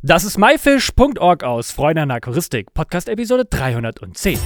[0.00, 4.38] Das ist myfish.org aus Freunde an Aquaristik, Podcast Episode 310.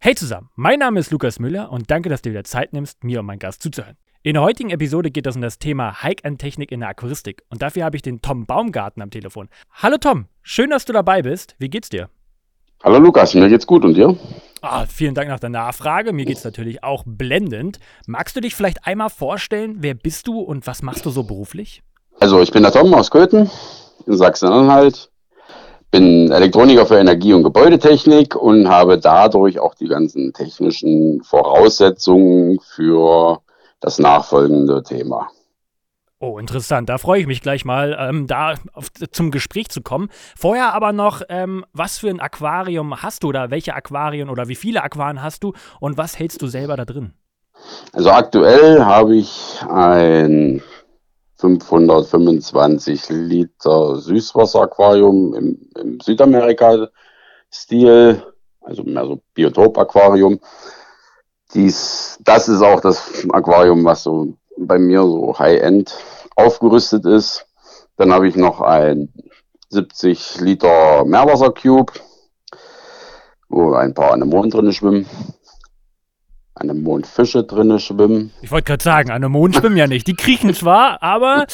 [0.00, 3.20] Hey zusammen, mein Name ist Lukas Müller und danke, dass du dir Zeit nimmst, mir
[3.20, 3.96] und meinem Gast zuzuhören.
[4.24, 7.84] In der heutigen Episode geht es um das Thema Hike-End-Technik in der Aquaristik und dafür
[7.84, 9.48] habe ich den Tom Baumgarten am Telefon.
[9.70, 11.54] Hallo Tom, schön, dass du dabei bist.
[11.60, 12.10] Wie geht's dir?
[12.84, 14.16] Hallo Lukas, mir geht's gut und dir?
[14.62, 16.12] Ah, vielen Dank nach der Nachfrage.
[16.12, 17.80] Mir geht es natürlich auch blendend.
[18.06, 21.82] Magst du dich vielleicht einmal vorstellen, wer bist du und was machst du so beruflich?
[22.20, 23.50] Also, ich bin der Tom aus Köthen
[24.06, 25.10] in Sachsen-Anhalt.
[25.90, 33.40] Bin Elektroniker für Energie- und Gebäudetechnik und habe dadurch auch die ganzen technischen Voraussetzungen für
[33.80, 35.28] das nachfolgende Thema.
[36.20, 36.88] Oh, interessant.
[36.88, 40.08] Da freue ich mich gleich mal, ähm, da auf, zum Gespräch zu kommen.
[40.36, 44.56] Vorher aber noch, ähm, was für ein Aquarium hast du oder welche Aquarien oder wie
[44.56, 47.12] viele Aquarien hast du und was hältst du selber da drin?
[47.92, 50.60] Also aktuell habe ich ein
[51.36, 58.24] 525 Liter Süßwasseraquarium im, im Südamerika-Stil,
[58.60, 60.40] also mehr so Biotop-Aquarium.
[61.54, 65.94] Dies, das ist auch das Aquarium, was so bei mir so High-End
[66.36, 67.46] aufgerüstet ist.
[67.96, 69.12] Dann habe ich noch ein
[69.70, 71.92] 70 Liter Meerwasser-Cube,
[73.48, 75.06] wo ein paar Anemonen drin schwimmen.
[76.54, 78.32] Anemonenfische drin schwimmen.
[78.42, 80.06] Ich wollte gerade sagen, Anemonen schwimmen ja nicht.
[80.06, 81.46] Die kriechen zwar, aber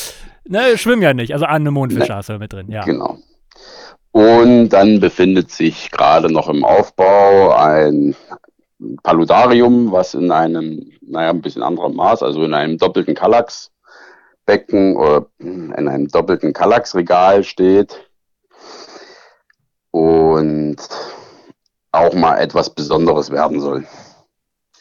[0.47, 1.33] ne, schwimmen ja nicht.
[1.33, 2.85] Also Anemonenfische ne, hast du mit drin, ja.
[2.85, 3.19] Genau.
[4.13, 8.15] Und dann befindet sich gerade noch im Aufbau ein
[9.03, 15.27] Paludarium, was in einem, naja, ein bisschen anderem Maß, also in einem doppelten Kallax-Becken oder
[15.39, 18.11] in einem doppelten Kallax-Regal steht.
[19.91, 20.77] Und
[21.93, 23.87] auch mal etwas Besonderes werden soll.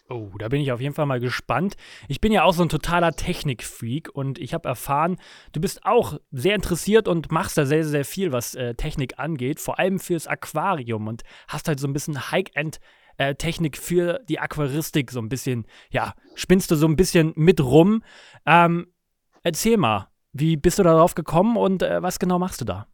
[0.10, 1.76] Oh, da bin ich auf jeden Fall mal gespannt.
[2.08, 5.17] Ich bin ja auch so ein totaler Technikfreak und ich habe erfahren,
[5.54, 9.60] du bist auch sehr interessiert und machst da sehr, sehr viel, was äh, Technik angeht,
[9.60, 12.80] vor allem fürs Aquarium und hast halt so ein bisschen High-End
[13.18, 17.62] äh, Technik für die Aquaristik so ein bisschen, ja, spinnst du so ein bisschen mit
[17.62, 18.04] rum.
[18.46, 18.88] Ähm,
[19.44, 22.88] erzähl mal, wie bist du darauf gekommen und äh, was genau machst du da?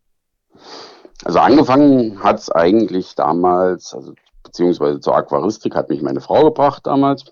[1.25, 4.13] Also angefangen hat es eigentlich damals, also
[4.43, 7.25] beziehungsweise zur Aquaristik hat mich meine Frau gebracht damals.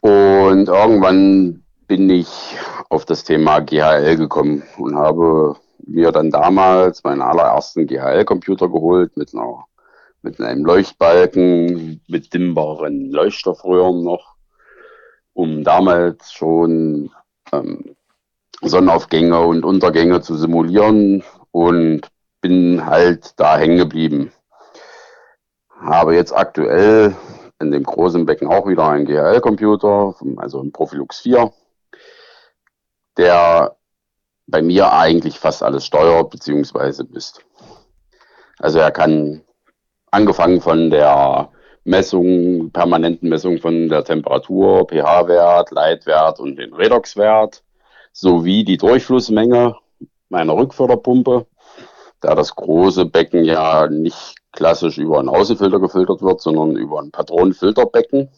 [0.00, 2.28] Und irgendwann bin ich
[2.88, 9.34] auf das Thema GHL gekommen und habe mir dann damals meinen allerersten GHL-Computer geholt mit
[9.34, 9.64] einer
[10.22, 14.36] mit einem Leuchtbalken, mit dimmbaren Leuchtstoffröhren noch,
[15.32, 17.10] um damals schon
[17.52, 17.96] ähm,
[18.60, 24.32] Sonnenaufgänge und Untergänge zu simulieren und bin halt da hängen geblieben.
[25.80, 27.14] Habe jetzt aktuell
[27.60, 31.52] in dem großen Becken auch wieder einen GHL-Computer, also einen Profilux 4,
[33.16, 33.76] der
[34.46, 37.04] bei mir eigentlich fast alles steuert bzw.
[37.10, 37.44] misst.
[38.58, 39.42] Also er kann
[40.10, 41.50] angefangen von der
[41.84, 47.62] Messung, permanenten Messung von der Temperatur, pH-Wert, Leitwert und den Redoxwert,
[48.12, 49.76] sowie die Durchflussmenge
[50.28, 51.46] meiner Rückförderpumpe,
[52.20, 57.10] da das große Becken ja nicht klassisch über einen Außenfilter gefiltert wird, sondern über ein
[57.10, 58.28] Patronenfilterbecken.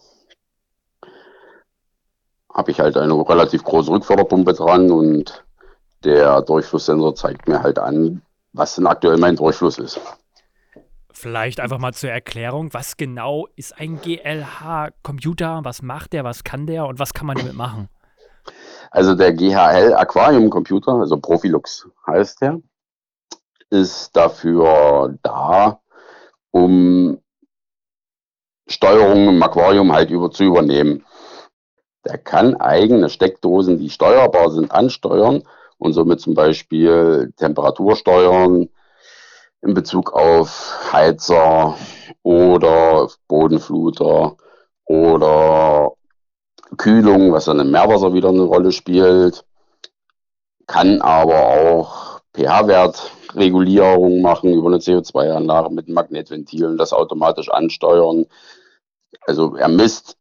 [2.52, 5.44] Habe ich halt eine relativ große Rückförderpumpe dran und
[6.04, 10.00] der Durchflusssensor zeigt mir halt an, was denn aktuell mein Durchfluss ist.
[11.12, 15.60] Vielleicht einfach mal zur Erklärung, was genau ist ein GLH-Computer?
[15.64, 16.24] Was macht der?
[16.24, 16.86] Was kann der?
[16.86, 17.88] Und was kann man damit machen?
[18.90, 22.60] Also der GHL Aquarium Computer, also Profilux heißt der,
[23.70, 25.80] ist dafür da,
[26.50, 27.20] um
[28.66, 31.04] Steuerung im Aquarium halt über, zu übernehmen.
[32.04, 35.42] Der kann eigene Steckdosen, die steuerbar sind, ansteuern
[35.78, 38.68] und somit zum Beispiel Temperatur steuern,
[39.62, 41.76] in Bezug auf Heizer
[42.22, 44.36] oder Bodenfluter
[44.84, 45.92] oder
[46.76, 49.44] Kühlung, was dann im Meerwasser wieder eine Rolle spielt,
[50.66, 58.26] kann aber auch pH-Wertregulierung machen über eine CO2-Anlage mit Magnetventilen, das automatisch ansteuern.
[59.26, 60.16] Also er misst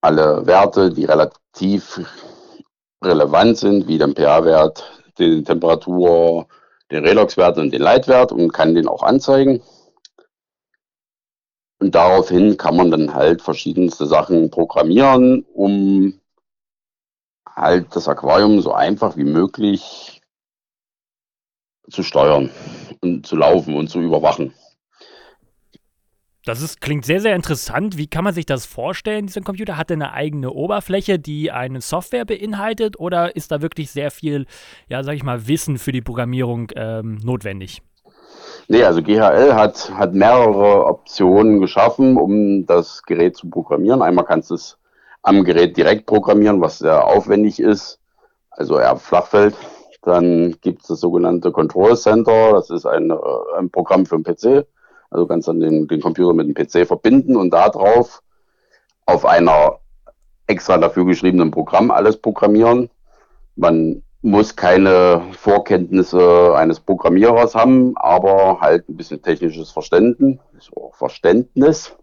[0.00, 2.00] alle Werte, die relativ
[3.02, 4.84] relevant sind, wie den pH-Wert,
[5.18, 6.46] die Temperatur,
[6.90, 9.62] den Redoxwert und den Leitwert und kann den auch anzeigen.
[11.80, 16.20] Und daraufhin kann man dann halt verschiedenste Sachen programmieren, um
[17.46, 20.22] halt das Aquarium so einfach wie möglich
[21.90, 22.50] zu steuern
[23.02, 24.54] und zu laufen und zu überwachen.
[26.44, 27.96] Das ist, klingt sehr, sehr interessant.
[27.96, 29.78] Wie kann man sich das vorstellen, dieser Computer?
[29.78, 34.44] Hat er eine eigene Oberfläche, die eine Software beinhaltet oder ist da wirklich sehr viel,
[34.86, 37.80] ja, sag ich mal, Wissen für die Programmierung ähm, notwendig?
[38.68, 44.02] Nee, also GHL hat, hat mehrere Optionen geschaffen, um das Gerät zu programmieren.
[44.02, 44.78] Einmal kannst du es
[45.22, 48.00] am Gerät direkt programmieren, was sehr aufwendig ist,
[48.50, 49.54] also eher Flachfeld.
[50.02, 53.14] Dann gibt es das sogenannte Control Center, das ist ein, äh,
[53.58, 54.66] ein Programm für den PC
[55.14, 58.20] also kannst dann den, den Computer mit dem PC verbinden und darauf
[59.06, 59.78] auf einer
[60.48, 62.90] extra dafür geschriebenen Programm alles programmieren.
[63.54, 70.40] Man muss keine Vorkenntnisse eines Programmierers haben, aber halt ein bisschen technisches Verständnis.
[70.92, 71.94] Verständnis.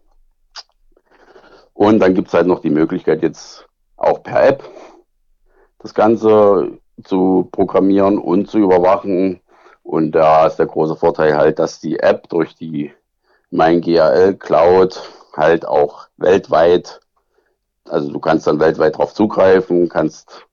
[1.74, 3.68] Und dann gibt es halt noch die Möglichkeit, jetzt
[3.98, 4.64] auch per App
[5.80, 9.42] das Ganze zu programmieren und zu überwachen.
[9.84, 12.94] Und da ist der große Vorteil halt, dass die App durch die
[13.52, 15.00] mein GAL Cloud
[15.36, 17.00] halt auch weltweit,
[17.86, 20.48] also du kannst dann weltweit drauf zugreifen, kannst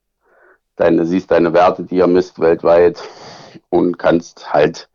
[0.75, 3.01] deine, siehst deine Werte, die er misst weltweit
[3.69, 4.89] und kannst halt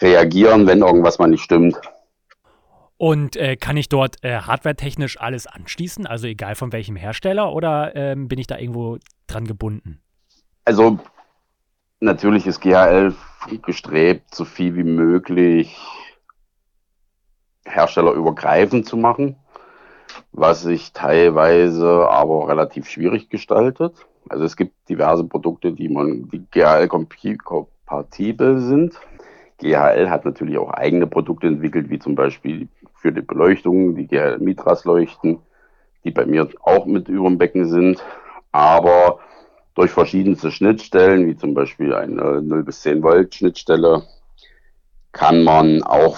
[0.00, 1.80] reagieren, wenn irgendwas mal nicht stimmt.
[2.96, 7.94] Und äh, kann ich dort äh, hardwaretechnisch alles anschließen, also egal von welchem Hersteller, oder
[7.94, 10.00] ähm, bin ich da irgendwo dran gebunden?
[10.64, 10.98] Also
[12.00, 13.14] natürlich ist GHL
[13.62, 15.76] gestrebt, so viel wie möglich
[17.68, 19.36] herstellerübergreifend zu machen,
[20.32, 23.94] was sich teilweise aber relativ schwierig gestaltet.
[24.28, 28.94] Also es gibt diverse Produkte, die man, GHL-kompatibel sind.
[29.58, 34.38] GHL hat natürlich auch eigene Produkte entwickelt, wie zum Beispiel für die Beleuchtung, die GHL
[34.38, 35.38] Mitras Leuchten,
[36.04, 38.02] die bei mir auch mit über dem Becken sind.
[38.52, 39.18] Aber
[39.74, 44.02] durch verschiedenste Schnittstellen, wie zum Beispiel eine 0 bis 10 Volt Schnittstelle,
[45.12, 46.16] kann man auch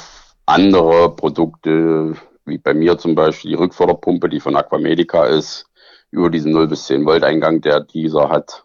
[0.51, 2.15] andere Produkte,
[2.45, 5.67] wie bei mir zum Beispiel die Rückförderpumpe, die von Aquamedica ist,
[6.11, 8.65] über diesen 0 bis 10 Volt Eingang, der dieser hat,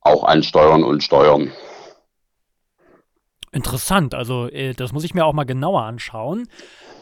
[0.00, 1.52] auch ansteuern und steuern.
[3.52, 6.48] Interessant, also äh, das muss ich mir auch mal genauer anschauen.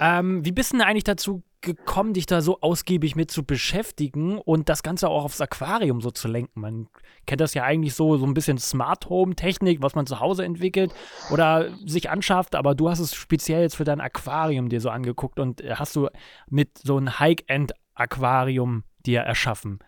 [0.00, 4.38] Ähm, wie bist du denn eigentlich dazu gekommen, dich da so ausgiebig mit zu beschäftigen
[4.38, 6.60] und das Ganze auch aufs Aquarium so zu lenken?
[6.60, 6.88] Man
[7.26, 10.44] kennt das ja eigentlich so, so ein bisschen Smart Home Technik, was man zu Hause
[10.44, 10.92] entwickelt
[11.30, 15.38] oder sich anschafft, aber du hast es speziell jetzt für dein Aquarium dir so angeguckt
[15.38, 16.08] und äh, hast du
[16.48, 19.78] mit so ein High-End Aquarium dir erschaffen.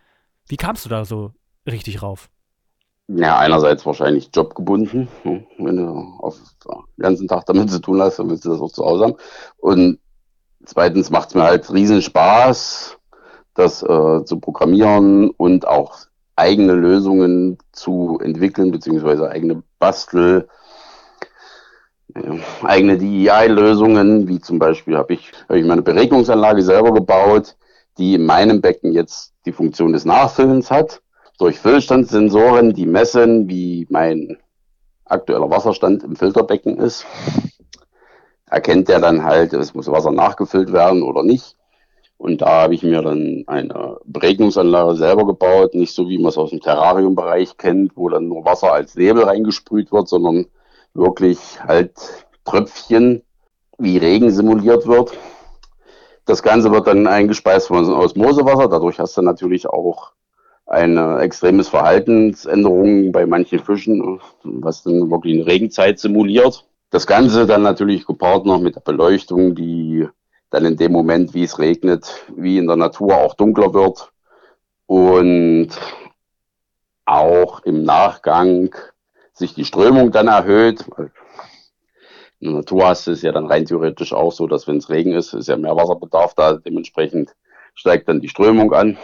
[0.47, 1.31] Wie kamst du da so
[1.65, 2.29] richtig rauf?
[3.07, 5.09] Ja, einerseits wahrscheinlich jobgebunden.
[5.23, 5.89] Hm, wenn du
[6.19, 9.03] auf den ganzen Tag damit zu tun hast, dann willst du das auch zu Hause
[9.05, 9.15] haben.
[9.57, 9.99] Und
[10.65, 12.97] zweitens macht es mir halt riesen Spaß,
[13.53, 15.97] das äh, zu programmieren und auch
[16.35, 20.47] eigene Lösungen zu entwickeln, beziehungsweise eigene Bastel,
[22.15, 27.55] äh, eigene DEI-Lösungen, wie zum Beispiel habe ich, hab ich meine Beregnungsanlage selber gebaut,
[27.97, 31.01] die in meinem Becken jetzt die Funktion des Nachfüllens hat.
[31.37, 34.37] Durch Füllstandssensoren, die messen, wie mein
[35.05, 37.05] aktueller Wasserstand im Filterbecken ist,
[38.53, 41.57] erkennt der dann halt, es muss Wasser nachgefüllt werden oder nicht.
[42.17, 46.37] Und da habe ich mir dann eine Beregnungsanlage selber gebaut, nicht so wie man es
[46.37, 50.45] aus dem Terrariumbereich kennt, wo dann nur Wasser als Nebel reingesprüht wird, sondern
[50.93, 51.93] wirklich halt
[52.45, 53.23] Tröpfchen
[53.79, 55.17] wie Regen simuliert wird.
[56.25, 58.69] Das Ganze wird dann eingespeist von Osmosewasser.
[58.69, 60.11] Dadurch hast du natürlich auch
[60.67, 66.65] eine extremes Verhaltensänderung bei manchen Fischen, was dann wirklich eine Regenzeit simuliert.
[66.93, 70.07] Das Ganze dann natürlich gepaart noch mit der Beleuchtung, die
[70.51, 74.11] dann in dem Moment, wie es regnet, wie in der Natur auch dunkler wird
[74.85, 75.69] und
[77.05, 78.75] auch im Nachgang
[79.33, 80.85] sich die Strömung dann erhöht.
[82.39, 84.91] In der Natur hast du es ja dann rein theoretisch auch so, dass wenn es
[84.91, 87.35] Regen ist, ist ja mehr Wasserbedarf da, dementsprechend
[87.73, 88.99] steigt dann die Strömung an.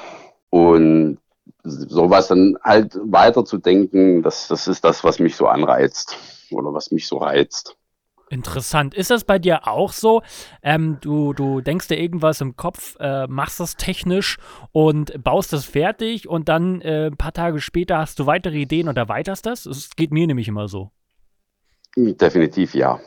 [0.51, 1.17] Und
[1.63, 6.15] sowas dann halt weiter zu denken, das, das ist das, was mich so anreizt
[6.51, 7.79] oder was mich so reizt.
[8.30, 8.94] Interessant.
[8.94, 10.22] Ist das bei dir auch so?
[10.62, 14.38] Ähm, du, du denkst dir irgendwas im Kopf, äh, machst das technisch
[14.72, 18.88] und baust das fertig und dann äh, ein paar Tage später hast du weitere Ideen
[18.88, 19.66] und erweiterst das?
[19.66, 20.92] Es geht mir nämlich immer so.
[21.96, 23.00] Definitiv ja.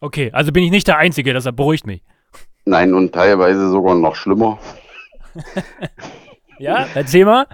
[0.00, 2.02] Okay, also bin ich nicht der Einzige, das beruhigt mich.
[2.64, 4.58] Nein, und teilweise sogar noch schlimmer.
[6.58, 7.46] ja, erzähl mal.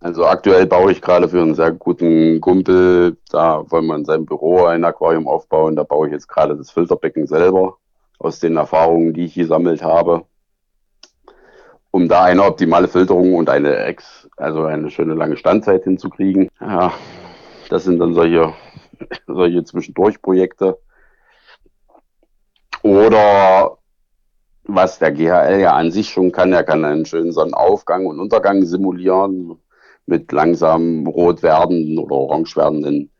[0.00, 4.26] Also aktuell baue ich gerade für einen sehr guten Kumpel, da wollen wir in seinem
[4.26, 5.74] Büro ein Aquarium aufbauen.
[5.74, 7.78] Da baue ich jetzt gerade das Filterbecken selber
[8.18, 10.24] aus den Erfahrungen, die ich gesammelt habe,
[11.90, 16.48] um da eine optimale Filterung und eine Ex, also eine schöne lange Standzeit hinzukriegen.
[16.60, 16.92] Ja,
[17.68, 18.52] das sind dann solche,
[19.26, 20.78] solche Zwischendurchprojekte.
[22.82, 23.78] Oder
[24.62, 26.52] was der GHL ja an sich schon kann.
[26.52, 29.58] Er kann einen schönen Sonnenaufgang und Untergang simulieren
[30.08, 33.10] mit langsam rot werdenden oder orange werdenden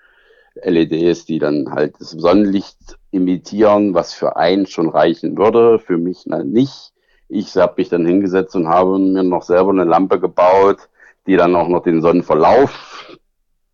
[0.62, 6.26] LEDs, die dann halt das Sonnenlicht imitieren, was für einen schon reichen würde, für mich
[6.26, 6.92] nicht.
[7.28, 10.88] Ich habe mich dann hingesetzt und habe mir noch selber eine Lampe gebaut,
[11.26, 13.16] die dann auch noch den Sonnenverlauf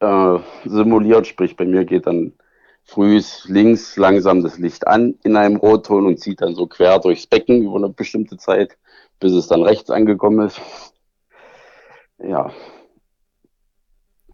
[0.00, 1.26] äh, simuliert.
[1.26, 2.33] Sprich, bei mir geht dann
[2.85, 7.26] früh links langsam das Licht an in einem Rotton und zieht dann so quer durchs
[7.26, 8.76] Becken über eine bestimmte Zeit,
[9.21, 10.61] bis es dann rechts angekommen ist.
[12.18, 12.50] Ja.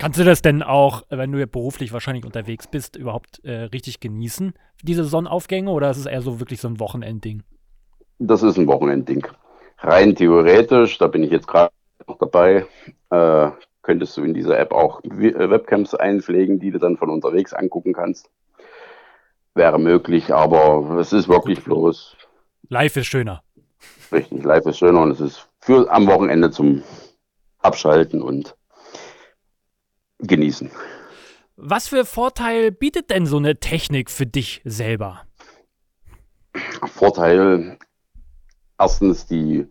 [0.00, 4.54] Kannst du das denn auch, wenn du beruflich wahrscheinlich unterwegs bist, überhaupt äh, richtig genießen,
[4.83, 7.42] diese Sonnenaufgänge, oder ist es eher so wirklich so ein Wochenendding?
[8.19, 9.26] Das ist ein Wochenendding.
[9.76, 11.71] Rein theoretisch, da bin ich jetzt gerade
[12.09, 12.64] noch dabei,
[13.11, 13.50] äh,
[13.83, 17.92] könntest du in dieser App auch äh, Webcams einpflegen, die du dann von unterwegs angucken
[17.92, 18.30] kannst.
[19.54, 22.16] Wäre möglich, aber es ist wirklich bloß.
[22.71, 23.42] Live ist schöner.
[24.11, 26.85] Richtig, live ist schöner und es ist für am Wochenende zum
[27.59, 28.57] Abschalten und
[30.23, 30.71] genießen.
[31.57, 35.23] Was für Vorteil bietet denn so eine Technik für dich selber?
[36.87, 37.79] Vorteil,
[38.79, 39.67] erstens die,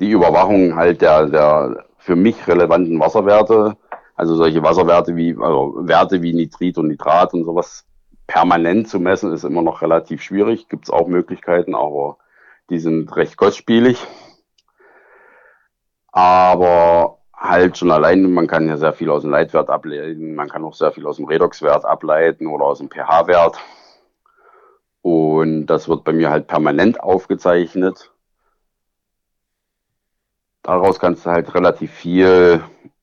[0.00, 3.76] die Überwachung halt der, der für mich relevanten Wasserwerte,
[4.16, 7.86] also solche Wasserwerte wie, also Werte wie Nitrit und Nitrat und sowas
[8.26, 10.68] permanent zu messen, ist immer noch relativ schwierig.
[10.68, 12.18] Gibt es auch Möglichkeiten, aber
[12.70, 14.04] die sind recht kostspielig.
[16.10, 20.64] Aber halt schon allein, man kann ja sehr viel aus dem Leitwert ableiten, man kann
[20.64, 23.58] auch sehr viel aus dem Redoxwert ableiten oder aus dem pH-Wert.
[25.02, 28.12] Und das wird bei mir halt permanent aufgezeichnet.
[30.62, 32.62] Daraus kannst du halt relativ viel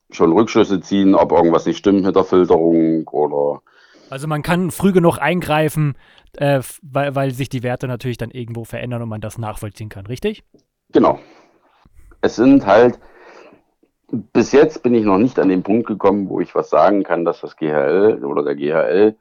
[0.10, 3.62] schon Rückschlüsse ziehen, ob irgendwas nicht stimmt mit der Filterung oder.
[4.10, 5.96] Also man kann früh genug eingreifen,
[6.38, 10.06] äh, weil, weil sich die Werte natürlich dann irgendwo verändern und man das nachvollziehen kann,
[10.06, 10.44] richtig?
[10.94, 11.20] Genau.
[12.22, 12.98] Es sind halt,
[14.12, 17.26] bis jetzt bin ich noch nicht an den Punkt gekommen, wo ich was sagen kann,
[17.26, 19.16] dass das GHL oder der GHL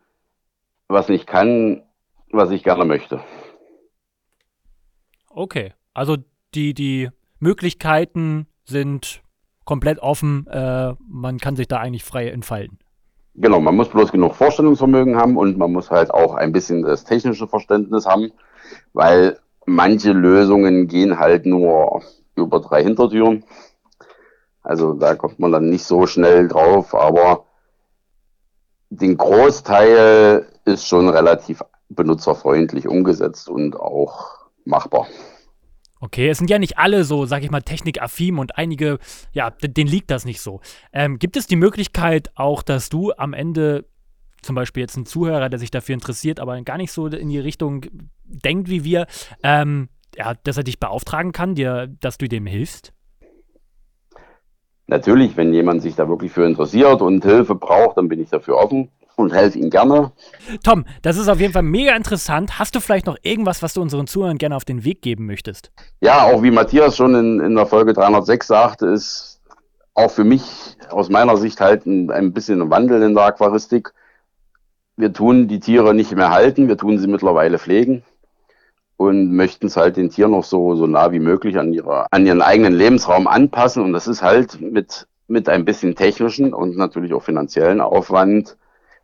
[0.88, 1.82] was nicht kann,
[2.30, 3.20] was ich gerne möchte.
[5.28, 6.16] Okay, also
[6.54, 9.22] die, die Möglichkeiten sind
[9.64, 12.78] komplett offen, äh, man kann sich da eigentlich frei entfalten.
[13.34, 17.04] Genau, man muss bloß genug Vorstellungsvermögen haben und man muss halt auch ein bisschen das
[17.04, 18.32] technische Verständnis haben,
[18.94, 22.02] weil manche Lösungen gehen halt nur
[22.34, 23.44] über drei Hintertüren.
[24.62, 27.44] Also da kommt man dann nicht so schnell drauf, aber
[28.90, 35.06] den Großteil ist schon relativ benutzerfreundlich umgesetzt und auch machbar.
[36.00, 38.98] Okay, es sind ja nicht alle so, sag ich mal, technikaffin und einige,
[39.32, 40.60] ja, denen liegt das nicht so.
[40.92, 43.84] Ähm, gibt es die Möglichkeit auch, dass du am Ende
[44.42, 47.40] zum Beispiel jetzt ein Zuhörer, der sich dafür interessiert, aber gar nicht so in die
[47.40, 47.86] Richtung
[48.24, 49.06] denkt wie wir,
[49.42, 52.92] ähm, ja, dass er dich beauftragen kann, dir, dass du dem hilfst?
[54.88, 58.56] Natürlich, wenn jemand sich da wirklich für interessiert und Hilfe braucht, dann bin ich dafür
[58.56, 60.12] offen und helfe ihm gerne.
[60.64, 62.58] Tom, das ist auf jeden Fall mega interessant.
[62.58, 65.72] Hast du vielleicht noch irgendwas, was du unseren Zuhörern gerne auf den Weg geben möchtest?
[66.00, 69.40] Ja, auch wie Matthias schon in, in der Folge 306 sagte, ist
[69.92, 70.42] auch für mich
[70.88, 73.92] aus meiner Sicht halt ein, ein bisschen ein Wandel in der Aquaristik.
[74.96, 78.04] Wir tun die Tiere nicht mehr halten, wir tun sie mittlerweile pflegen
[78.98, 82.26] und möchten es halt den Tieren noch so, so nah wie möglich an, ihrer, an
[82.26, 83.84] ihren eigenen Lebensraum anpassen.
[83.84, 88.56] Und das ist halt mit, mit ein bisschen technischen und natürlich auch finanziellen Aufwand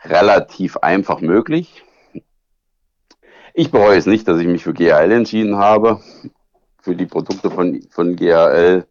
[0.03, 1.85] relativ einfach möglich.
[3.55, 6.01] Ich bereue es nicht, dass ich mich für GHL entschieden habe,
[6.83, 8.89] für die Produkte von, von GHL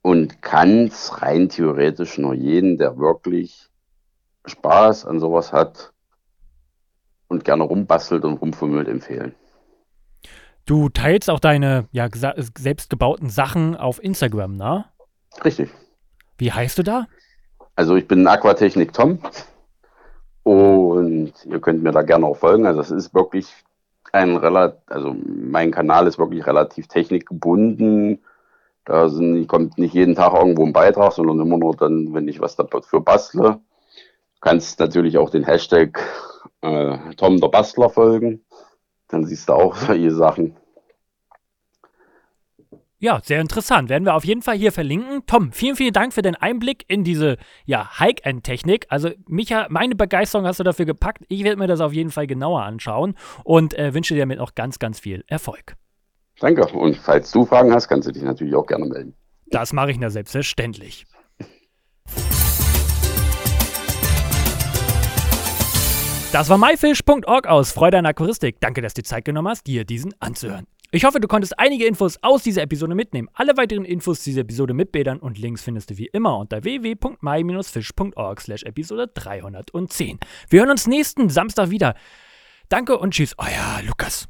[0.00, 3.68] und kann es rein theoretisch nur jeden, der wirklich
[4.46, 5.92] Spaß an sowas hat,
[7.30, 9.34] und gerne rumbastelt und rumfummelt, empfehlen.
[10.66, 14.84] Du teilst auch deine ja, selbstgebauten Sachen auf Instagram, ne?
[15.44, 15.70] Richtig.
[16.36, 17.06] Wie heißt du da?
[17.76, 19.20] Also ich bin Aquatechnik Tom
[20.42, 22.66] und ihr könnt mir da gerne auch folgen.
[22.66, 23.46] Also es ist wirklich
[24.12, 28.20] ein relativ, also mein Kanal ist wirklich relativ technikgebunden.
[28.84, 32.40] Da sind, kommt nicht jeden Tag irgendwo ein Beitrag, sondern immer nur dann, wenn ich
[32.40, 33.60] was dafür bastle.
[34.34, 36.00] Du kannst natürlich auch den Hashtag
[36.60, 38.44] äh, Tom der Bastler folgen.
[39.08, 40.56] Dann siehst du auch solche Sachen.
[43.02, 43.88] Ja, sehr interessant.
[43.88, 45.22] Werden wir auf jeden Fall hier verlinken.
[45.26, 48.86] Tom, vielen, vielen Dank für den Einblick in diese ja, Hike-End-Technik.
[48.90, 51.24] Also, Micha, meine Begeisterung hast du dafür gepackt.
[51.28, 54.54] Ich werde mir das auf jeden Fall genauer anschauen und äh, wünsche dir damit auch
[54.54, 55.76] ganz, ganz viel Erfolg.
[56.40, 56.66] Danke.
[56.66, 59.14] Und falls du Fragen hast, kannst du dich natürlich auch gerne melden.
[59.46, 61.06] Das mache ich na selbstverständlich.
[66.32, 68.60] Das war myfish.org aus Freude an Aquaristik.
[68.60, 70.66] Danke, dass du Zeit genommen hast, dir diesen anzuhören.
[70.92, 73.28] Ich hoffe, du konntest einige Infos aus dieser Episode mitnehmen.
[73.34, 76.62] Alle weiteren Infos zu dieser Episode mit Bildern und Links findest du wie immer unter
[76.62, 80.20] www.my-fish.org slash Episode 310.
[80.48, 81.94] Wir hören uns nächsten Samstag wieder.
[82.68, 84.28] Danke und tschüss, euer Lukas.